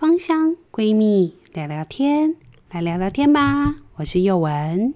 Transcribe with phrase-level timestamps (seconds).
[0.00, 2.34] 芳香闺蜜聊聊天，
[2.70, 3.74] 来聊聊天吧。
[3.96, 4.94] 我是宥雯。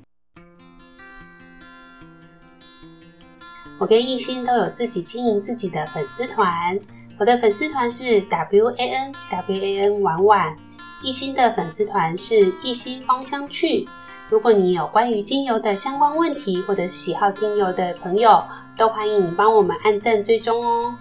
[3.79, 6.80] 我跟艺兴都有自己经营自己的粉丝团，
[7.19, 10.57] 我的粉丝团是 W A N W A N 婉婉，
[11.03, 13.86] 艺兴的粉丝团是艺兴芳香趣。
[14.30, 18.43] 如果你有关于精油的相关问题，或者喜好精油的朋友，
[18.75, 20.96] 都欢迎你帮我们按赞追踪哦。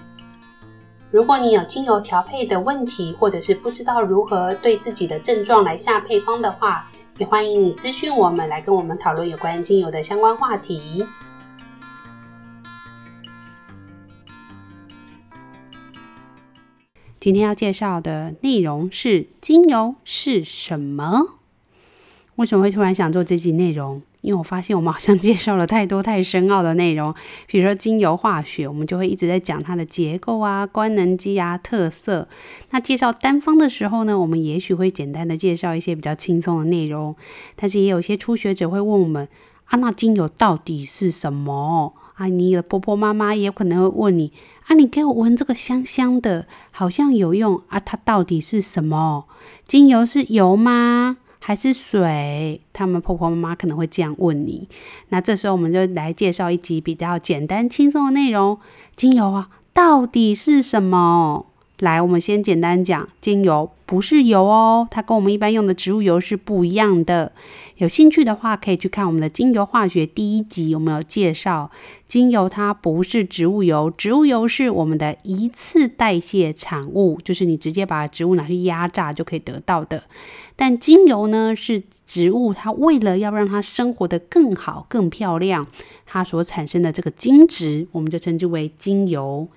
[1.14, 6.84] 如果你有精油调配的问题，或者是不知道如何对自己的症状来下配方的话，
[7.20, 11.06] 也欢迎你私讯我们来跟我们讨论有关精油的相关话题。
[17.20, 21.36] 今天要介绍的内容是精油是什么？
[22.38, 24.02] 为什么会突然想做这集内容？
[24.24, 27.14] 因为我发现我们好像 介绍了太多太深奥的内容，
[27.46, 32.28] 比如说精油化学，我们就会一直在讲它的结构啊、官能基啊、特色。
[32.72, 37.16] 那介绍单方的时候呢，我们也许会简单的介绍一些比较轻松的内容，
[37.56, 39.28] 但是也有些初学者会问我们：
[39.66, 41.94] 啊，那精油到底是什么？
[42.16, 44.32] 啊，你的婆婆妈妈也可能会问你：
[44.68, 49.26] 啊，你给我闻这个香香的，好像有用啊，它到底是什么？
[49.68, 51.18] 精油是油吗？
[51.46, 52.62] 还是水？
[52.72, 54.66] 他们婆婆妈妈可能会这样问你。
[55.10, 58.58] 那这时候我们就来介绍一集比较简单轻松的内容：
[58.96, 61.46] 精油啊，到底是什么？
[61.80, 67.32] 来，我们先简单讲，精油不是油哦，它跟我们一般用的植物油是不一样的。
[67.78, 71.72] 有兴趣的话，可以去看我们的精油化学第一集，我们有介绍
[72.08, 80.04] 精油，它不是植物油，植物油是我们的一次代谢产物，就是你直接把植物拿去压榨就可以得到的。
[80.56, 85.68] 但精油呢，是植物它为了要让它生活得更好、更漂亮，
[86.06, 89.48] 它所产生的这个精质，我们就称之为精油。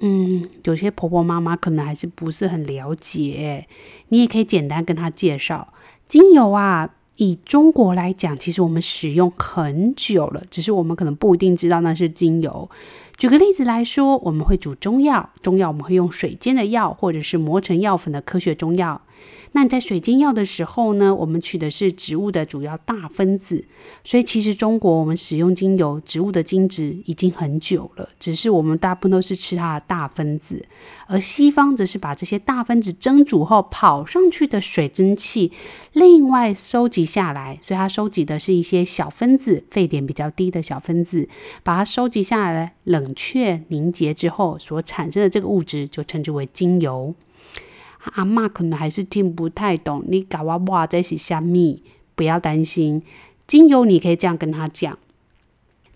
[0.00, 3.66] 嗯，有些婆婆妈妈可能还是不是很了解，
[4.08, 5.72] 你也可以简单跟她介绍
[6.08, 6.90] 精油啊。
[7.16, 12.70] 以中国来讲，其实我们使用很久了，只是我们可能不一定知道那是精油。
[13.18, 19.02] 举个例子来说，我们会煮中药，中药我们会用水煎的药，或者是磨成药粉的科学中药。
[19.52, 23.64] 那你在水晶药的时候呢，我们取的是植物的主要大分子，
[24.04, 30.64] 所以其实中国我们使用精油植物的精质已经很久了，只是我们大部分都是吃它的大分子，
[31.08, 35.50] 而西方则是把这些大分子蒸煮后跑上去的水蒸气
[35.94, 41.28] 另外收集下来，所以它收集的是一些小分子，沸点比较低的小分子，
[41.64, 47.12] 把它收集下来，冷却凝结之后所产生的这个物质就称之为精油。
[48.02, 51.82] 阿嬷可能还是听不太懂，你搞哇哇这是虾米？
[52.14, 53.02] 不要担心，
[53.46, 54.98] 精油你可以这样跟他讲。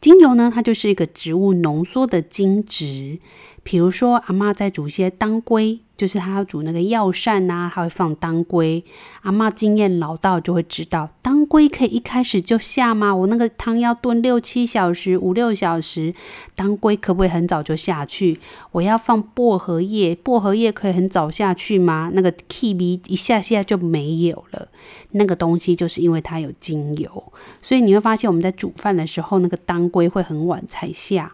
[0.00, 3.18] 精油呢，它就是一个植物浓缩的精质。
[3.64, 8.84] 比如说，阿嬷在煮一些当归，就是她要煮那个药膳呐，她会放当归。
[9.22, 13.14] 阿嬷经验老道，就会知道当归可以一开始就下吗？
[13.14, 16.14] 我那个汤要炖六七小时、五六小时，
[16.54, 18.38] 当归可不可以很早就下去？
[18.72, 22.10] 我要放薄荷叶，薄荷叶可以很早下去吗？
[22.12, 24.68] 那个气味一下下就没有了。
[25.12, 27.32] 那个东西就是因为它有精油，
[27.62, 31.32] 所以你会发现我们在煮饭的时候，那个当归会很晚才下。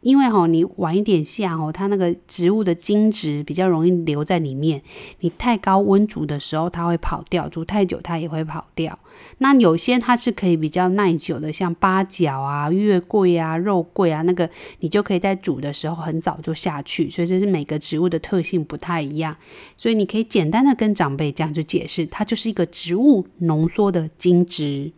[0.00, 4.80] 因为哈，你晚一点下哦，它那个植物的精质比较容易留在里面。
[5.20, 8.98] 你太高温煮的时候，它会跑掉；煮太久，它也会跑掉。
[9.38, 17.10] 那有些它是可以比较耐久的，像八角啊、月桂啊、肉桂啊，那个你就可以在煮的时候很早就下去。
[17.10, 19.36] 所以这是每个植物的特性不太一样。
[19.76, 24.90] 所以你可以简单的跟长辈这样去解释，它就是一个植物浓缩的精质。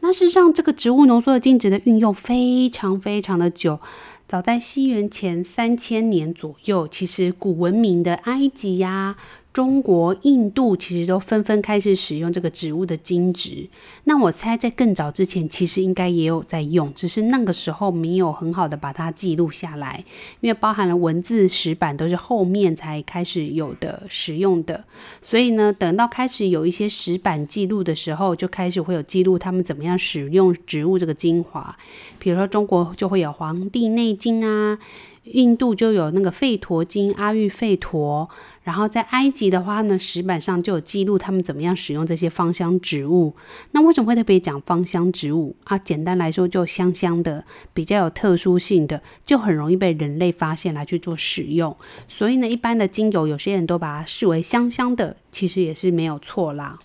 [0.00, 3.80] 那事实上，这个植物浓缩的精子的运用非常非常的久，
[4.26, 9.16] 早在西元前三千年左右，其实古文明的埃及呀、
[9.54, 13.68] 中国、印度其实都纷纷开始使用这个植物的精质。
[14.02, 20.04] 那我猜在更早之前，其实应该也有在用，只是那个时候没有很好的把它记录下来，
[20.40, 24.82] 因为包含了文字、石板都是后面才开始有的使用的。
[25.22, 31.76] 所以呢，等到开始有一些石板记录的时候，就开始会有记录他们怎么样使用植物这个精华。
[32.18, 34.80] 比如说中国就会有《黄帝内经》啊。
[35.24, 38.28] 印度就有那个吠陀经，阿育吠陀，
[38.62, 43.34] 然后在埃及的话呢，石板上就有记录他们怎么样使用这些芳香植物。
[43.70, 45.78] 那为什么会特别讲芳香植物啊？
[45.78, 51.74] 简单来说，就香香的，比较有特殊性的，就很容易被人类发现来去做使用。
[52.06, 56.78] 所以呢，一般的精油，有些人都把它视为香香的，其实也是没有错啦。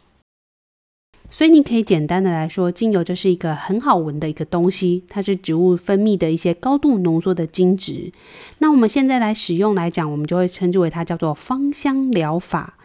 [1.31, 8.12] 所以你可以简单的来说，精油就是一个很好闻的一个东西，它是植物分泌的一些高度浓缩的精质。
[8.58, 12.76] 那我们现在来使用来讲，我们就会称之为它叫做芳香疗法。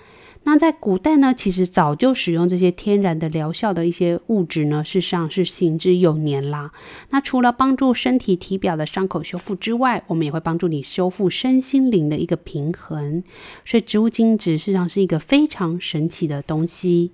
[0.46, 6.70] 那在古代呢，其实早就使用这些天然的疗效的一些物质呢，事实上是行之有年啦。
[7.08, 13.24] 那除了帮助身体体表的伤口修复之外，我们也会帮助你修复身心灵的一个平衡。
[13.64, 17.12] 所以植物精质实上是一个非常神奇的东西。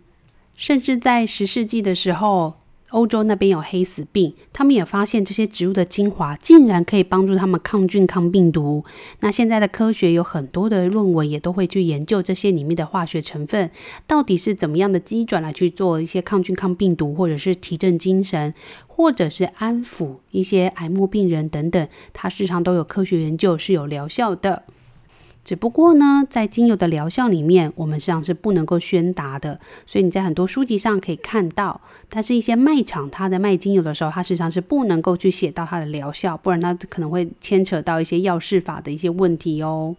[0.61, 2.53] 甚至在十世纪的时候，
[2.91, 8.85] 欧洲那边有黑死病，他们也发现这些植物的精华竟然可以帮助他们抗菌、抗病毒。
[9.21, 13.71] 那现在的科学有很多的论文也都会去研究这些里面的化学成分
[14.07, 18.53] 到底是怎么样的机转来去做一些抗菌、抗病毒，或者是提振精神，
[18.87, 24.65] 或者是安抚一些癌末病人等等，它时常都有科学研究是有疗效的。
[25.43, 39.97] 只不过呢，在精油的疗效里面，我们实际上是不能够宣达的，所以你在很多书籍上可以看到，但是一些卖场它在卖精油的时候，它实际上是不能够去写到它的疗效，不然它可能会牵扯到一些药事法的一些问题哦。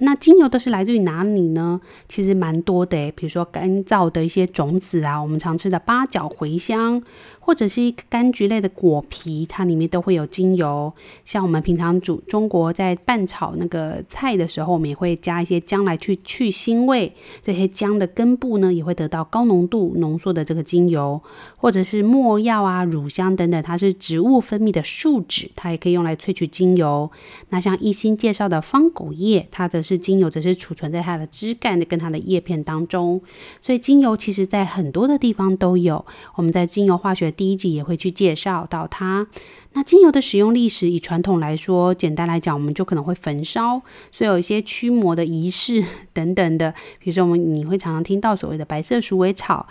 [0.00, 1.80] 那精油都是来自于哪里呢？
[2.08, 7.02] 其实蛮多的诶，比如说干燥的一些种子啊，我们常吃的八角、茴香，
[7.38, 7.80] 或者是
[8.10, 10.92] 柑橘类的果皮，它里面都会有精油。
[11.24, 17.12] 像我们平常煮中国在拌炒那个菜的时候，我们也会加一些姜来去去腥味。
[17.42, 21.20] 这些姜的根部呢，也会得到高浓度浓缩的这个精油，
[21.56, 27.10] 或者是没药啊、乳香等等，它是植物分泌的树脂，它也可以用来萃取精油。
[27.50, 30.00] 那像一心介绍的芳狗叶，它的是。
[30.00, 33.20] 精油，只是储存在它的枝干的跟它的叶片当中，
[33.62, 36.04] 所以精油其实在很多的地方都有。
[36.34, 39.28] 我们在精油化学第一集也会去介绍到它。
[39.74, 46.74] 那精油的使用历史，以传统来说，简单来讲，我们就可能会焚烧，所以有一些驱魔的仪式 等等的。
[46.98, 49.68] 比如说，我们你会常常听到所谓的白色鼠尾草。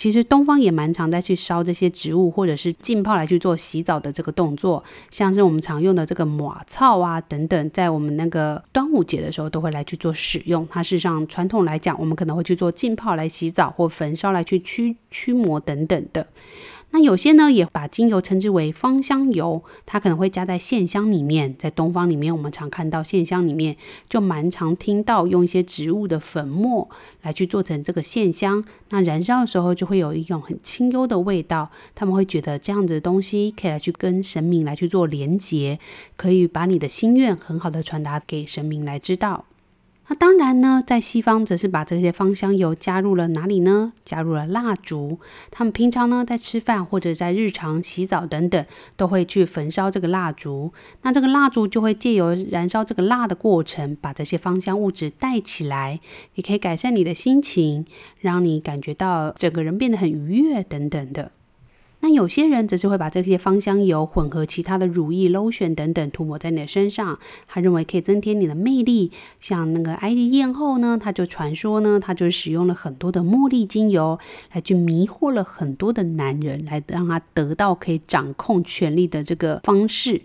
[0.00, 10.66] 其实东方也蛮常在去烧这些植物，或者是浸泡来去做洗澡的这个动作，像是我们常用的这个马草啊等等，在我们那个端午节的时候都会来去做使用。
[10.70, 16.26] 它事实上传统来讲，我们可能会去做浸泡来洗澡，或焚烧来去驱驱魔等等的。
[16.92, 21.54] 那有些呢，也把精油称之为芳香油，它可能会加在线香里面。
[21.56, 23.76] 在东方里面，我们常看到线香里面
[24.08, 26.90] 就蛮常听到用一些植物的粉末
[27.22, 28.64] 来去做成这个线香。
[28.88, 35.78] 那燃烧的时候就会有一种很清幽的味道，他们会觉得这样子的东西可以来去跟神明来去做连结，
[36.16, 39.44] 可以把你的心愿很好的传达给神明来知道。
[40.10, 43.92] 那当然呢，在西方则是把这些芳香油加入了哪里呢？
[44.04, 45.20] 加入了蜡烛。
[45.52, 48.66] 他们平常呢，在吃饭或者在日常洗澡等等，
[48.96, 50.72] 都会去焚烧这个蜡烛。
[51.02, 56.00] 那这个蜡烛就会借由燃烧这个蜡的过程，把这些芳香物质带起来，
[56.34, 57.86] 也可以改善你的心情，
[58.18, 61.30] 让你感觉到整个人变得很愉悦等等的。
[62.02, 69.12] 那有些人则是会把这些芳香油混合其他的乳液、露水等等涂抹在你的身上，他认为可以增添你的魅力。
[69.38, 74.18] 像那个埃及艳后呢，他就传说呢，他就使用了很多的茉莉精油
[74.52, 80.22] 来去迷惑了很多的男人，来让他得到可以掌控权力的这个方式。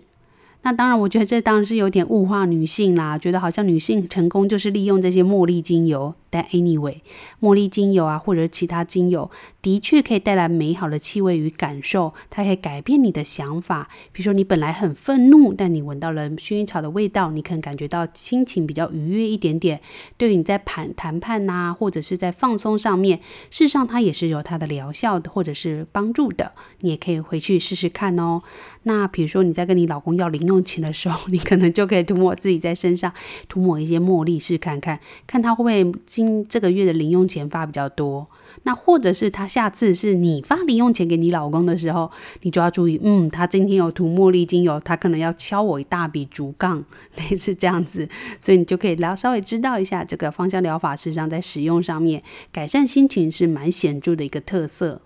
[0.62, 6.12] 那当然，我觉得这当然是有点物化女性啦，觉得好像女性成功就是利用这些茉莉精油。
[6.30, 7.00] 但 anyway，
[7.40, 9.30] 茉莉精油啊，或者其他精油，
[9.62, 13.88] 的确可以带来美好的气味与感受，它可以改变你的想法。
[14.12, 19.80] 比如说，你本来很愤怒，但你闻到了薰衣草的味道，你可能感觉到心情比较愉悦一点点。
[20.16, 23.18] 对于你在谈谈判呐，或者是在放松上面，
[23.50, 26.52] 事实上它也是有它的疗效的，或者是帮助的。
[26.80, 28.42] 你也可以回去试试看哦。
[28.82, 33.12] 那比如说你在跟你老公要零用钱的时候， 你可能就可以涂抹自己在身上，
[33.48, 38.26] 涂抹一些茉莉试看看，看他会不会今这个月的零用钱发比较多。
[38.62, 46.82] 那或者是他下次是你发零用钱给你老公的时候，你就要注意，嗯，他今天有涂茉莉精油，他可能要敲我一大笔竹杠，
[47.16, 48.08] 类似这样子，
[48.40, 55.02] 所以你就可以聊稍微知道一下这个芳香疗法，实际上在使用上面改善心情是蛮显著的一个特色。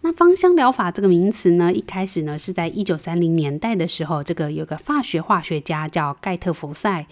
[0.00, 7.06] 那芳香疗法这个名词呢，一开始呢是在一九三零年代的时候，这个有个化学化学家叫盖特福赛，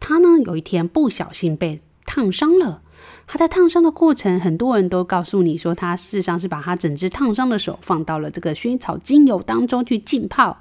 [0.00, 2.82] 他呢有一天不小心被烫伤了。
[3.26, 10.58] 他在烫伤的过程，很多人都告诉你说，他事实上是把他整只烫伤的手放到了这个薰衣草精油当中去浸泡。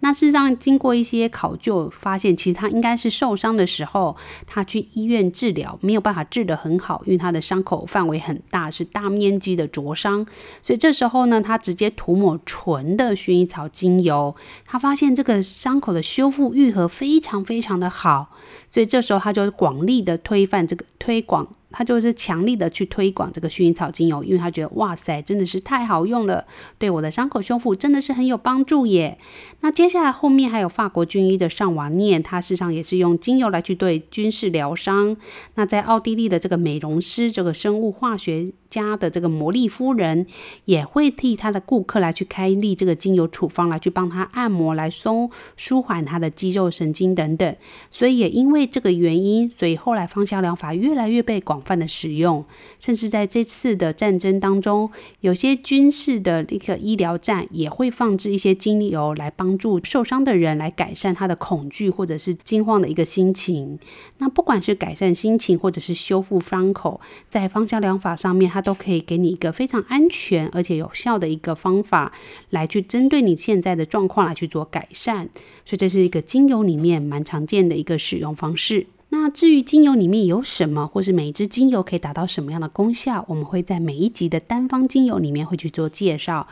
[0.00, 4.14] 那事实上，经过一些考究，发现其实他应该是受伤的时候，
[4.46, 10.26] 他去医院治疗，没有办法治得很好，因为他的伤口范围很大，是大面积的灼伤。
[10.62, 14.34] 所以这时候呢，他直接涂抹纯的薰衣草精油，
[14.66, 18.36] 他发现这个伤口的修复愈合非常非常的好。
[18.70, 21.48] 所以这时候他就广力的推翻这个推广。
[21.76, 26.46] 他就是强力的去推广这个薰衣草精油，因为他觉得哇塞，真的是太好用了，
[26.78, 29.18] 对我的伤口修复真的是很有帮助耶。
[29.60, 35.16] 那接下来后面还有法国军医的上瓦念，他事实上也是用精油来去对军事疗伤。
[35.56, 40.26] 那在奥地利的这个美容师，这个生物化学家的这个魔力夫人，
[40.64, 47.56] 也会替他的顾客来去开立这个精油处方，来去帮他按摩，来松舒缓他的肌肉神经等等。
[47.92, 52.44] 所以也因为这个原因，所以后来芳香疗法越来越被广泛的使用，
[52.80, 54.90] 甚至在这次的战争当中，
[55.20, 63.78] 有些军事的一个医疗站也会放置一些精油来帮助受伤的人来改善他的恐惧或者是惊慌的一个心情。
[64.18, 72.12] 那不管是改善心情或者是修复伤口，在芳香疗法上面，它都可以给你一个非常安全而且有效的一个方法，
[72.50, 75.28] 来去针对你现在的状况来去做改善。
[75.64, 78.86] 所以这是一个精油里面蛮常见的一个使用方式。
[79.10, 86.48] 那至于精油里面有什么，或是每一支精油可以达到什么样的功效，我们会在每一集的单方精油里面会去做介绍。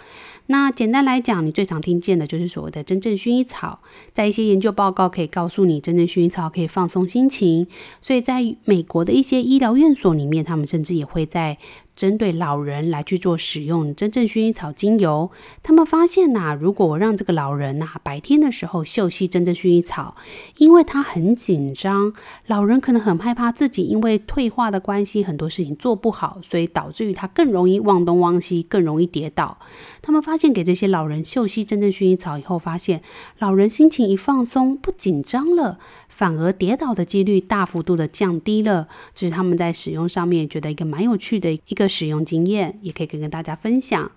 [0.46, 3.80] 那简单来讲，你最常听见的就是所谓的真正薰衣草，
[4.12, 7.66] 在一些研究报告可以告诉你，真正薰衣草可以放松心情。
[8.00, 11.58] 所以在美国的一些医疗院所里面，他们甚至也会在。
[11.94, 15.30] 针对老人来去做使用真正薰衣草精油，
[15.62, 20.16] 他们发现呐、如果我让这个老人呐、白天的时候嗅吸真正薰衣草，
[20.56, 22.12] 因为他很紧张，
[22.46, 29.58] 老人可能很害怕自己因为退化的关系，很多事情做不好，所以导致于他更容易忘东忘西，更容易跌倒。
[30.00, 33.02] 他们发现给这些老人嗅吸真正薰衣草以后，发现
[33.38, 35.78] 老人心情一放松，不紧张了。
[36.22, 44.08] 反而跌倒的几率大幅度的降低了，这是他们在使用上面觉得一个蛮有趣的一个使用经验，也可以跟跟大家分享。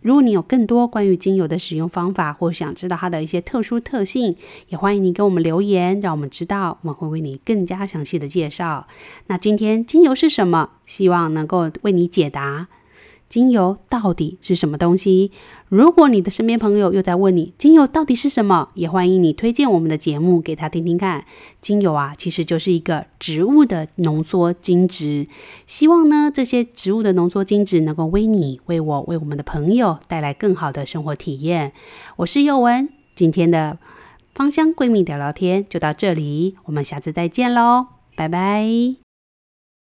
[0.00, 4.34] 如果你有更多关于精油的使用方法，或想知道它的一些特殊特性，
[4.66, 8.88] 也欢迎你给我们留言，让我们知道，我们会为你更加详细的介绍。
[9.28, 10.70] 那今天精油是什么？
[10.86, 12.66] 希望能够为你解答。
[13.34, 15.32] 精油到底是什么东西？
[15.68, 21.24] 如果你的身边朋友又在问你精油到底是什么，也欢迎你推荐我们的节目给他听听看。
[21.60, 25.26] 精油啊，其实就是一个植物的浓缩精质。
[25.66, 31.72] 希望呢，这些植物的浓缩精质能够为你、为我、为我们的朋友带来更好的生活体验。
[32.18, 33.78] 我是幼文，今天的
[34.32, 39.03] 芳香闺蜜聊聊天就到这里，我们下次再见喽，拜拜。